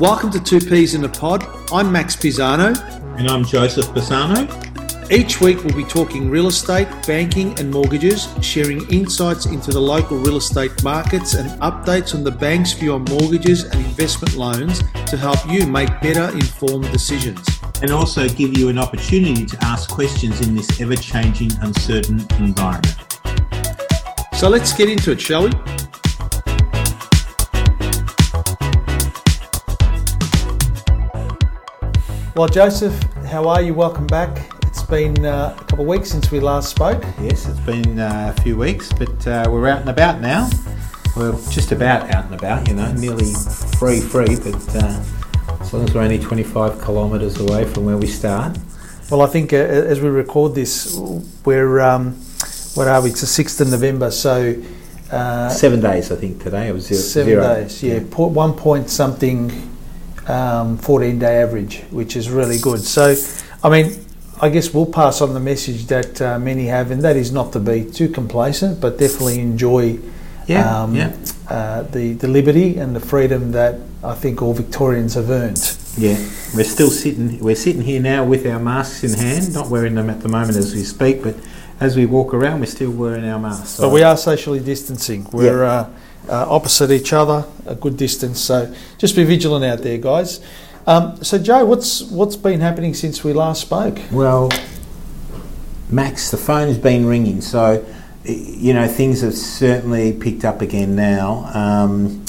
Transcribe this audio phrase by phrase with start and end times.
[0.00, 1.46] Welcome to Two Peas in a Pod.
[1.70, 2.74] I'm Max Pisano.
[3.18, 4.48] And I'm Joseph Pisano.
[5.12, 10.16] Each week we'll be talking real estate, banking, and mortgages, sharing insights into the local
[10.16, 15.18] real estate markets and updates on the bank's view on mortgages and investment loans to
[15.18, 17.46] help you make better informed decisions.
[17.82, 23.18] And also give you an opportunity to ask questions in this ever changing, uncertain environment.
[24.32, 25.50] So let's get into it, shall we?
[32.36, 32.94] Well, Joseph,
[33.26, 33.74] how are you?
[33.74, 34.52] Welcome back.
[34.62, 37.02] It's been uh, a couple of weeks since we last spoke.
[37.20, 40.48] Yes, it's been uh, a few weeks, but uh, we're out and about now.
[41.16, 43.32] We're just about out and about, you know, nearly
[43.78, 45.02] free, free, but uh,
[45.60, 48.56] as long as we're only 25 kilometres away from where we start.
[49.10, 50.96] Well, I think uh, as we record this,
[51.44, 52.12] we're, um,
[52.74, 54.54] what are we, it's the 6th of November, so.
[55.10, 56.68] Uh, seven days, I think, today.
[56.68, 57.00] It was zero.
[57.00, 57.54] Seven zero.
[57.54, 57.94] days, yeah.
[57.94, 58.00] yeah.
[58.00, 59.50] One point something
[60.28, 62.80] um, 14 day average, which is really good.
[62.80, 63.14] So,
[63.62, 64.04] I mean,
[64.40, 67.52] I guess we'll pass on the message that uh, many have, and that is not
[67.52, 69.98] to be too complacent, but definitely enjoy
[70.46, 71.16] yeah, um, yeah.
[71.48, 75.76] Uh, the, the liberty and the freedom that I think all Victorians have earned.
[75.96, 76.16] Yeah,
[76.54, 77.38] we're still sitting.
[77.40, 80.56] We're sitting here now with our masks in hand, not wearing them at the moment
[80.56, 81.36] as we speak, but
[81.80, 83.70] as we walk around, we're still wearing our masks.
[83.70, 85.26] So but we are socially distancing.
[85.32, 85.70] We're yeah.
[85.70, 85.90] uh,
[86.28, 88.40] uh, opposite each other, a good distance.
[88.40, 90.40] So just be vigilant out there, guys.
[90.86, 93.98] Um, so Joe, what's what's been happening since we last spoke?
[94.10, 94.50] Well,
[95.90, 97.84] Max, the phone has been ringing, so
[98.24, 101.50] you know things have certainly picked up again now.
[101.54, 102.24] Um,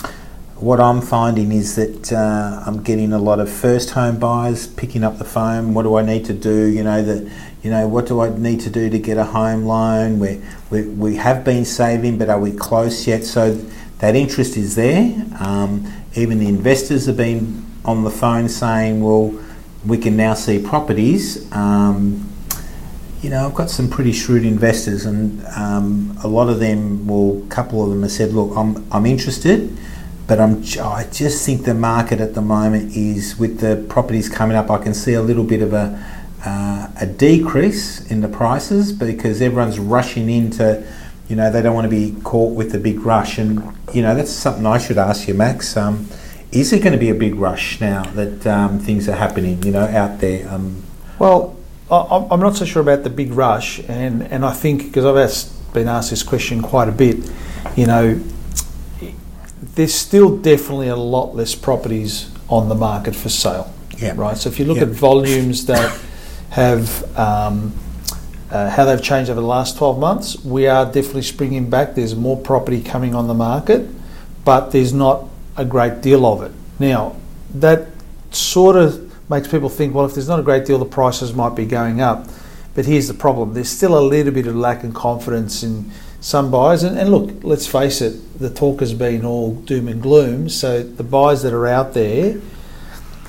[0.55, 5.03] what I'm finding is that uh, I'm getting a lot of first home buyers picking
[5.03, 5.73] up the phone.
[5.73, 6.65] What do I need to do?
[6.65, 7.31] You know that.
[7.63, 10.17] You know what do I need to do to get a home loan?
[10.17, 13.23] We we, we have been saving, but are we close yet?
[13.23, 13.53] So
[14.01, 15.13] that interest is there.
[15.39, 19.33] Um, even the investors have been on the phone saying, well,
[19.85, 21.51] we can now see properties.
[21.53, 22.27] Um,
[23.21, 27.43] you know, I've got some pretty shrewd investors, and um, a lot of them, well,
[27.43, 29.77] a couple of them have said, look, I'm, I'm interested,
[30.27, 34.57] but I'm, I just think the market at the moment is, with the properties coming
[34.57, 36.03] up, I can see a little bit of a,
[36.43, 40.83] uh, a decrease in the prices because everyone's rushing into
[41.31, 43.37] you know, they don't want to be caught with the big rush.
[43.37, 45.77] And, you know, that's something I should ask you, Max.
[45.77, 46.09] Um,
[46.51, 49.71] is it going to be a big rush now that um, things are happening, you
[49.71, 50.45] know, out there?
[50.49, 50.83] Um,
[51.19, 51.55] well,
[51.89, 53.79] I'm not so sure about the big rush.
[53.87, 57.31] And, and I think, because I've asked, been asked this question quite a bit,
[57.77, 58.19] you know,
[59.75, 63.73] there's still definitely a lot less properties on the market for sale.
[63.99, 64.15] Yeah.
[64.17, 64.35] Right.
[64.35, 64.83] So if you look yeah.
[64.83, 65.97] at volumes that
[66.49, 67.71] have um,
[68.51, 71.95] uh, how they've changed over the last 12 months, we are definitely springing back.
[71.95, 73.87] There's more property coming on the market,
[74.43, 75.25] but there's not
[75.55, 76.51] a great deal of it.
[76.77, 77.15] Now,
[77.55, 77.87] that
[78.31, 81.55] sort of makes people think, well, if there's not a great deal, the prices might
[81.55, 82.27] be going up.
[82.75, 85.89] But here's the problem there's still a little bit of lack of confidence in
[86.19, 86.83] some buyers.
[86.83, 90.49] And, and look, let's face it, the talk has been all doom and gloom.
[90.49, 92.39] So the buyers that are out there,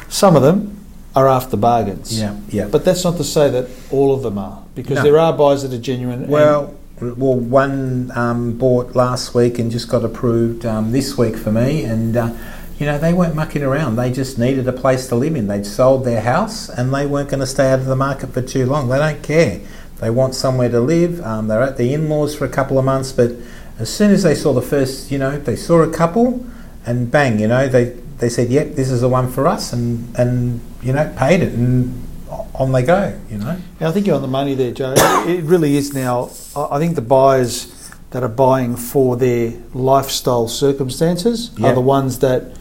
[0.08, 0.81] some of them
[1.14, 2.18] are after bargains.
[2.18, 2.68] Yeah, yeah.
[2.68, 5.02] But that's not to say that all of them are, because no.
[5.02, 6.28] there are buyers that are genuine.
[6.28, 11.50] Well, well, one um, bought last week and just got approved um, this week for
[11.52, 12.34] me, and uh,
[12.78, 13.96] you know they weren't mucking around.
[13.96, 15.48] They just needed a place to live in.
[15.48, 18.42] They'd sold their house and they weren't going to stay out of the market for
[18.42, 18.88] too long.
[18.88, 19.60] They don't care.
[20.00, 21.20] They want somewhere to live.
[21.22, 23.32] Um, they're at the in-laws for a couple of months, but
[23.78, 26.44] as soon as they saw the first, you know, they saw a couple,
[26.84, 30.16] and bang, you know, they they said, "Yep, this is the one for us," and
[30.16, 32.06] and you know paid it, and
[32.54, 33.18] on they go.
[33.28, 33.58] You know.
[33.80, 34.94] Yeah, I think you're on the money there, Joe.
[35.26, 36.30] it really is now.
[36.56, 41.72] I think the buyers that are buying for their lifestyle circumstances yep.
[41.72, 42.56] are the ones that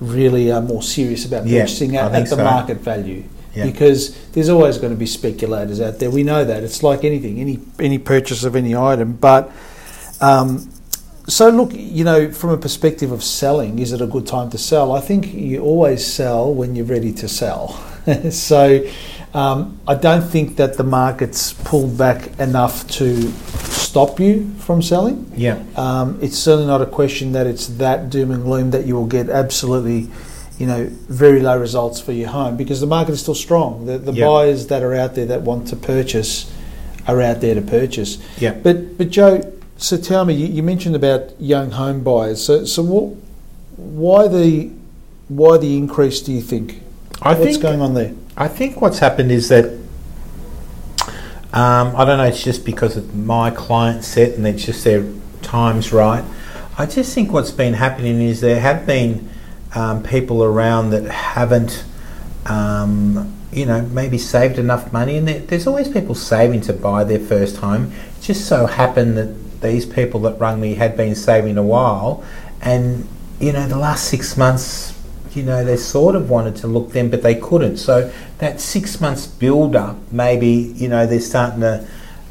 [0.00, 2.44] really are more serious about purchasing at, at the so.
[2.44, 3.22] market value.
[3.54, 6.10] Because there's always going to be speculators out there.
[6.10, 6.64] We know that.
[6.64, 9.12] It's like anything, any any purchase of any item.
[9.12, 9.52] But
[10.20, 10.73] um,
[11.26, 14.58] so, look, you know, from a perspective of selling, is it a good time to
[14.58, 14.92] sell?
[14.92, 17.68] I think you always sell when you're ready to sell.
[18.30, 18.86] so,
[19.32, 25.32] um, I don't think that the market's pulled back enough to stop you from selling.
[25.34, 25.62] Yeah.
[25.76, 29.06] Um, it's certainly not a question that it's that doom and gloom that you will
[29.06, 30.10] get absolutely,
[30.58, 33.86] you know, very low results for your home because the market is still strong.
[33.86, 34.28] The, the yep.
[34.28, 36.52] buyers that are out there that want to purchase
[37.08, 38.18] are out there to purchase.
[38.38, 38.52] Yeah.
[38.52, 39.52] But, but Joe,
[39.84, 42.42] so tell me, you, you mentioned about young home buyers.
[42.42, 43.16] So, so what,
[43.76, 44.70] why the
[45.28, 46.22] why the increase?
[46.22, 46.80] Do you think?
[47.20, 48.14] I What's think, going on there?
[48.34, 49.66] I think what's happened is that
[51.52, 52.24] um, I don't know.
[52.24, 55.04] It's just because of my client set and it's just their
[55.42, 56.24] times right.
[56.78, 59.28] I just think what's been happening is there have been
[59.74, 61.84] um, people around that haven't,
[62.46, 65.18] um, you know, maybe saved enough money.
[65.18, 67.92] And there, there's always people saving to buy their first home.
[67.92, 72.22] It just so happened that these people that rung me had been saving a while,
[72.62, 73.08] and
[73.40, 74.94] you know, the last six months
[75.36, 77.78] you know, they sort of wanted to look then, but they couldn't.
[77.78, 81.86] So that six months build up, maybe, you know, they're starting to.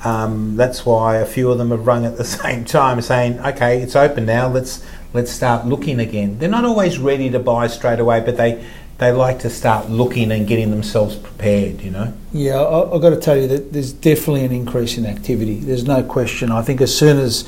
[0.05, 3.81] Um, that's why a few of them have rung at the same time, saying, "Okay,
[3.81, 4.47] it's open now.
[4.47, 8.65] Let's let's start looking again." They're not always ready to buy straight away, but they
[8.99, 11.81] they like to start looking and getting themselves prepared.
[11.81, 12.13] You know.
[12.31, 15.55] Yeah, I, I've got to tell you that there's definitely an increase in activity.
[15.59, 16.51] There's no question.
[16.51, 17.47] I think as soon as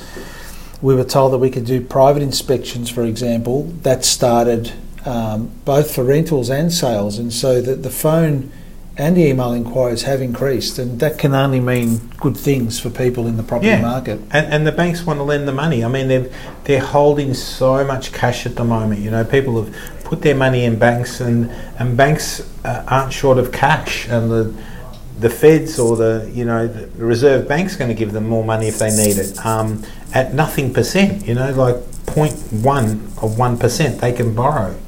[0.82, 4.72] we were told that we could do private inspections, for example, that started
[5.04, 8.50] um, both for rentals and sales, and so the, the phone
[8.98, 13.26] and the email inquiries have increased, and that can only mean good things for people
[13.26, 13.82] in the property Yeah.
[13.82, 14.18] market.
[14.30, 15.84] And, and the banks want to lend the money.
[15.84, 16.30] I mean, they're
[16.64, 19.00] they're holding so much cash at the moment.
[19.02, 23.38] You know, people have put their money in banks, and and banks uh, aren't short
[23.38, 24.54] of cash, and the
[25.18, 28.68] the Feds or the you know the Reserve Bank's going to give them more money
[28.68, 29.82] if they need it um,
[30.14, 31.26] at nothing percent.
[31.26, 31.76] You know, like
[32.06, 34.78] 0.1 of one percent they can borrow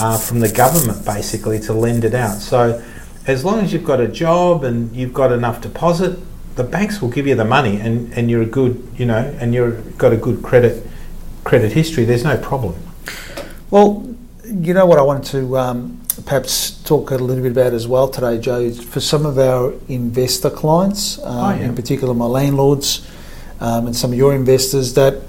[0.00, 2.38] uh, from the government basically to lend it out.
[2.38, 2.82] So
[3.26, 6.18] as long as you've got a job and you've got enough deposit,
[6.56, 9.54] the banks will give you the money, and, and you're a good you know and
[9.54, 10.84] you've got a good credit
[11.44, 12.04] credit history.
[12.04, 12.74] There's no problem.
[13.70, 14.15] Well,
[14.46, 18.08] you know what I wanted to um, perhaps talk a little bit about as well
[18.08, 21.64] today, Joe, is for some of our investor clients, um, Oh, yeah.
[21.66, 23.06] in particular my landlords
[23.60, 25.22] um, and some of your investors, that,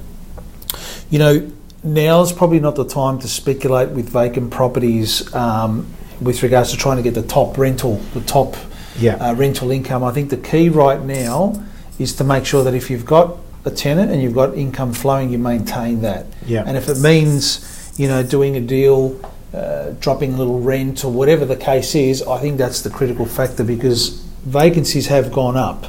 [1.10, 1.52] you know,
[1.84, 5.88] now is probably not the time to speculate with vacant properties um,
[6.22, 8.56] with regards to trying to get the top rental, the top
[9.00, 9.16] Yeah.
[9.16, 10.04] uh, rental income.
[10.04, 11.64] I think the key right now
[11.98, 15.30] is to make sure that if you've got a tenant and you've got income flowing,
[15.32, 16.26] you maintain that.
[16.46, 16.64] Yeah.
[16.66, 17.62] And if it means,
[17.98, 19.20] you know, doing a deal,
[19.54, 23.26] uh, dropping a little rent or whatever the case is, I think that's the critical
[23.26, 24.10] factor because
[24.46, 25.88] vacancies have gone up,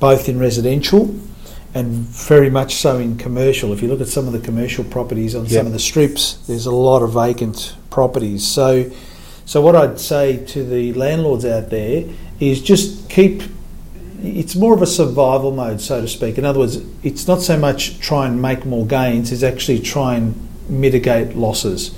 [0.00, 1.14] both in residential
[1.74, 3.72] and very much so in commercial.
[3.72, 5.58] If you look at some of the commercial properties on Yeah.
[5.58, 8.44] some of the strips, there's a lot of vacant properties.
[8.46, 8.86] So,
[9.44, 12.04] so what I'd say to the landlords out there
[12.40, 13.42] is just keep.
[14.22, 16.38] It's more of a survival mode, so to speak.
[16.38, 20.14] In other words, it's not so much try and make more gains; it's actually try
[20.14, 20.34] and
[20.68, 21.96] mitigate losses.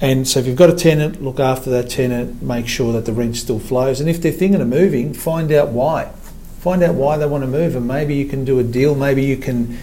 [0.00, 3.12] And so, if you've got a tenant, look after that tenant, make sure that the
[3.12, 4.00] rent still flows.
[4.00, 6.12] And if they're thinking of moving, find out why.
[6.60, 8.94] Find out why they want to move, and maybe you can do a deal.
[8.94, 9.78] Maybe you can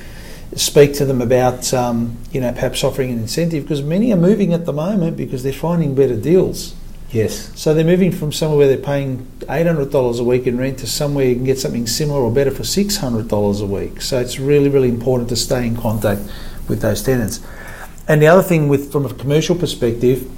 [0.55, 4.53] speak to them about, um, you know, perhaps offering an incentive because many are moving
[4.53, 6.75] at the moment because they're finding better deals.
[7.11, 7.51] Yes.
[7.59, 10.79] So they're moving from somewhere where they're paying eight hundred dollars a week in rent
[10.79, 14.01] to somewhere you can get something similar or better for six hundred dollars a week.
[14.01, 16.21] So it's really, really important to stay in contact
[16.67, 17.41] with those tenants.
[18.07, 20.29] And the other thing, with from a commercial perspective,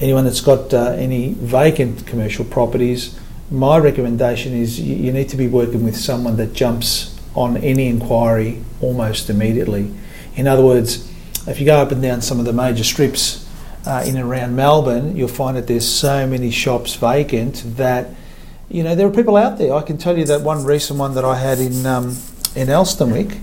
[0.00, 3.18] anyone that's got uh, any vacant commercial properties,
[3.50, 7.86] my recommendation is you, you need to be working with someone that jumps on any
[7.86, 9.94] inquiry almost immediately.
[10.34, 11.10] In other words,
[11.46, 13.48] if you go up and down some of the major strips
[13.86, 18.08] uh, in and around Melbourne, you'll find that there's so many shops vacant that
[18.68, 19.72] you know there are people out there.
[19.72, 22.08] I can tell you that one recent one that I had in um,
[22.54, 23.38] in Elsternwick.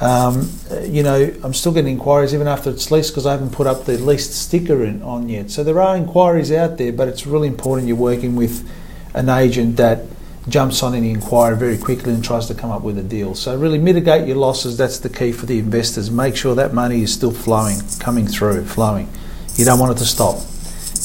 [0.00, 3.50] Um, uh, you know, I'm still getting inquiries even after it's leased because I haven't
[3.50, 5.50] put up the leased sticker in, on yet.
[5.50, 8.68] So there are inquiries out there, but it's really important you're working with
[9.14, 10.04] an agent that
[10.48, 13.34] jumps on any inquiry very quickly and tries to come up with a deal.
[13.34, 14.78] So really mitigate your losses.
[14.78, 16.10] That's the key for the investors.
[16.10, 19.08] Make sure that money is still flowing, coming through, flowing.
[19.56, 20.36] You don't want it to stop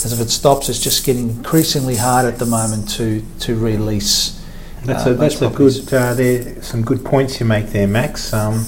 [0.03, 4.39] because if it stops, it's just getting increasingly hard at the moment to to release.
[4.85, 5.93] That's uh, a that's a good.
[5.93, 8.33] Uh, there some good points you make there, Max.
[8.33, 8.65] Um,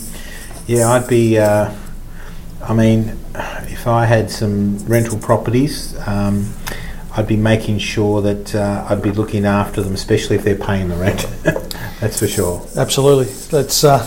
[0.67, 1.37] yeah, I'd be.
[1.37, 1.73] Uh,
[2.61, 3.17] I mean,
[3.65, 6.51] if I had some rental properties, um,
[7.15, 10.89] I'd be making sure that uh, I'd be looking after them, especially if they're paying
[10.89, 11.27] the rent.
[11.99, 12.65] that's for sure.
[12.75, 13.99] Absolutely, that's uh,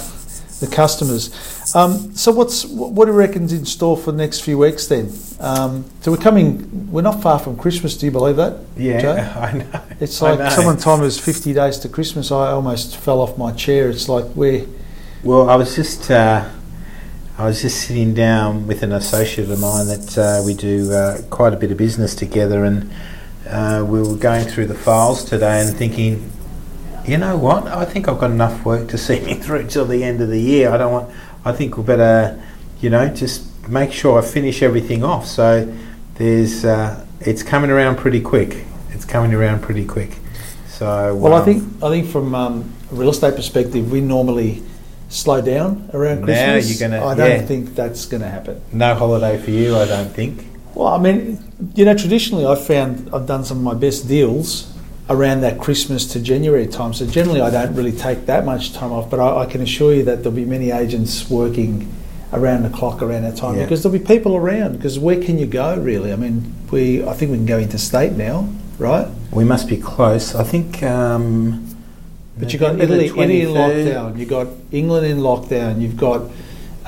[0.61, 1.31] the customers.
[1.77, 5.13] Um, so what's what do you reckon's in store for the next few weeks then?
[5.39, 6.91] Um, so we're coming.
[6.91, 7.97] We're not far from Christmas.
[7.97, 8.65] Do you believe that?
[8.77, 9.13] Yeah, Joe?
[9.41, 9.83] I know.
[10.01, 10.49] It's like know.
[10.49, 12.33] someone told me it was 50 days to Christmas.
[12.33, 13.89] I almost fell off my chair.
[13.89, 14.67] It's like we're
[15.25, 16.49] Well, I was just uh,
[17.37, 21.23] I was just sitting down with an associate of mine that uh, we do uh,
[21.29, 22.89] quite a bit of business together, and
[23.49, 26.31] uh, we were going through the files today and thinking,
[27.05, 27.67] you know what?
[27.67, 30.41] I think I've got enough work to see me through till the end of the
[30.41, 30.71] year.
[30.71, 31.13] I don't want.
[31.45, 32.41] I think we better,
[32.81, 35.27] you know, just make sure I finish everything off.
[35.27, 35.67] So
[36.15, 38.65] there's uh, it's coming around pretty quick.
[38.91, 40.17] It's coming around pretty quick.
[40.69, 41.35] So well.
[41.35, 44.63] I um, think I think from um, a real estate perspective, we normally
[45.09, 46.69] slow down around Now Christmas.
[46.81, 47.43] you're gonna- I don't yeah.
[47.47, 48.61] think that's going to happen.
[48.73, 49.77] no holiday for you.
[49.77, 50.45] I don't think.
[50.75, 51.39] Well, I mean,
[51.75, 54.73] you know, traditionally I've found I've done some of my best deals
[55.11, 56.93] around that Christmas to January time.
[56.93, 59.95] So generally I don't really take that much time off, but I, I can assure
[59.95, 61.91] you that there'll be many agents working
[62.35, 63.63] around the clock around that time Yeah.
[63.65, 64.75] because there'll be people around.
[64.77, 66.13] Because where can you go really?
[66.13, 68.47] I mean, we I think we can go interstate now,
[68.79, 69.09] right?
[69.33, 70.35] We must be close.
[70.35, 70.83] I think.
[70.83, 71.65] Um,
[72.39, 74.19] But you've got Italy, Italy in lockdown.
[74.19, 75.81] You've got England in lockdown.
[75.81, 76.31] You've got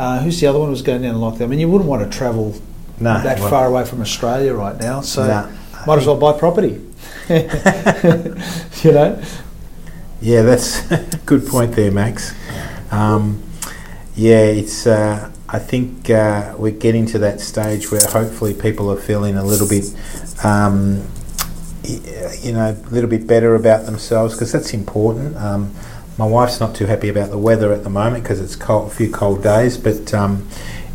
[0.00, 1.42] uh, who's the other one who's going down in lockdown?
[1.42, 2.54] I mean, you wouldn't want to travel
[2.99, 5.02] No, that well, far away from Australia right now.
[5.02, 5.52] So no.
[5.87, 6.80] might as well buy property.
[7.28, 9.23] you know.
[10.23, 12.35] Yeah, that's a good point there, Max.
[12.90, 13.42] Um,
[14.16, 14.87] yeah, it's.
[14.87, 19.45] Uh, I think uh, we're getting to that stage where hopefully people are feeling a
[19.45, 19.85] little bit,
[20.45, 21.02] um,
[21.84, 25.37] you know, a little bit better about themselves because that's important.
[25.37, 25.75] Um,
[26.18, 28.94] my wife's not too happy about the weather at the moment because it's cold, a
[28.94, 30.46] few cold days, but um,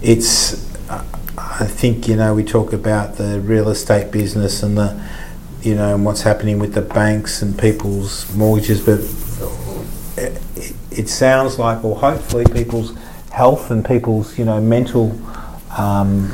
[0.01, 0.73] it's.
[0.89, 1.03] uh,
[1.37, 5.01] I think you know we talk about the real estate business and the
[5.65, 8.99] you know, and what's happening with the banks and people's mortgages, but
[10.15, 12.95] it, it sounds like, or hopefully, people's
[13.31, 15.19] health and people's, you know, mental,
[15.75, 16.31] um,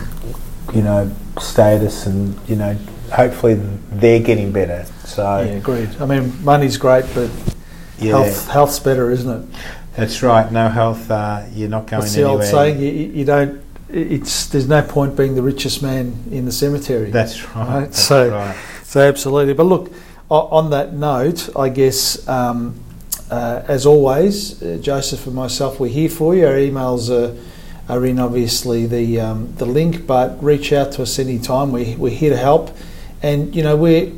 [0.74, 2.77] you know, status and, you know,
[3.12, 3.56] hopefully
[3.91, 4.86] they're getting better.
[5.06, 5.89] So, Yeah, agreed.
[6.00, 7.30] I mean, money's great, but
[8.00, 9.60] yeah, health health's better, isn't it?
[9.96, 10.50] that's right.
[10.51, 12.44] No health, uh, you're not going What's the anywhere.
[12.44, 12.80] old saying?
[12.80, 13.62] You, you don't.
[13.89, 17.12] It's there's no point being the richest man in the cemetery.
[17.12, 17.68] That's right.
[17.68, 18.56] Right, That's so- right.
[18.86, 19.53] So absolutely.
[19.53, 19.91] But look,
[20.30, 22.75] on that note, I guess um,
[23.30, 26.46] uh, as always, uh, Joseph and myself, we're here for you.
[26.48, 27.38] Our emails are,
[27.94, 31.72] are in obviously the um, the link, but reach out to us anytime.
[31.74, 32.72] We we're here to help,
[33.22, 34.12] and you know we're.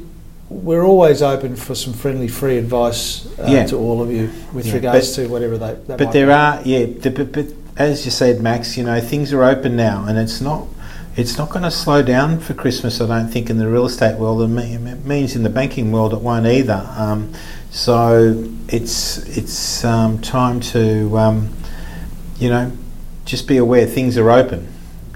[0.50, 3.65] We're always open for some friendly, free advice uh, Yeah.
[3.67, 5.74] to all of you with Yeah, regards to whatever they.
[5.88, 6.31] that But there be.
[6.31, 6.86] are, yeah.
[6.86, 10.41] The, but, but as you said, Max, you know things are open now, and it's
[10.41, 10.67] not.
[11.15, 13.01] It's not going to slow down for Christmas.
[13.01, 14.43] I don't think in the real estate world.
[14.43, 16.88] It means in the banking world it won't either.
[16.98, 17.33] Um,
[17.72, 21.50] so it's it's um, time to, um,
[22.38, 22.72] you know,
[23.25, 24.67] just be aware things are open.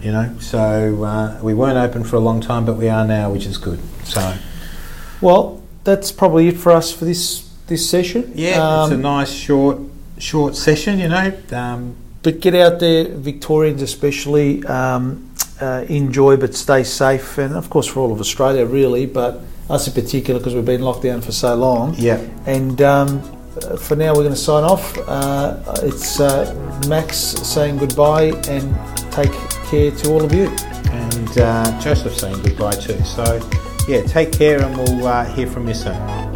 [0.01, 3.32] You know, so uh, we weren't open for a long time, but we are now,
[3.32, 3.80] which is good.
[4.04, 4.36] So
[5.22, 8.32] Well, that's probably it for us for this this session.
[8.36, 9.80] yeah, it's a Um, nice short
[10.20, 11.00] short session.
[11.00, 14.63] You know, um, but get out there, Victorians especially.
[14.66, 15.24] Um,
[15.60, 19.88] uh, enjoy, but stay safe, and of course for all of Australia, really, but us
[19.88, 21.96] in particular because we've been locked down for so long.
[21.98, 22.20] yeah.
[22.46, 23.22] And um,
[23.63, 24.96] uh, for now, we're going to sign off.
[25.08, 26.54] Uh, it's uh,
[26.88, 28.75] Max saying goodbye and
[29.12, 29.32] take
[29.69, 30.47] care to all of you.
[30.91, 32.97] and uh, Joseph saying goodbye too.
[33.03, 33.39] So,
[33.88, 36.26] yeah, take care and we'll uh, hear from you soon.